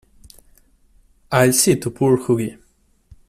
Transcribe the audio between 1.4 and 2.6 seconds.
see to poor Hughie.